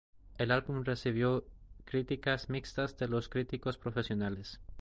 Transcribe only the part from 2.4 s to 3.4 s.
mixtas de los